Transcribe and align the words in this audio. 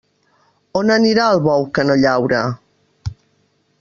On 0.79 0.93
anirà 0.95 1.27
el 1.33 1.41
bou 1.49 1.67
que 1.77 1.85
no 1.91 1.99
llaure? 2.05 2.41